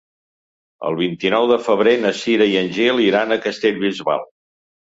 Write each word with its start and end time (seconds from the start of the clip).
El 0.89 0.97
vint-i-nou 1.01 1.45
de 1.51 1.59
febrer 1.67 1.95
na 2.05 2.13
Cira 2.21 2.49
i 2.55 2.57
en 2.65 2.73
Gil 2.79 3.03
iran 3.11 3.37
a 3.37 3.41
Castellbisbal. 3.47 4.27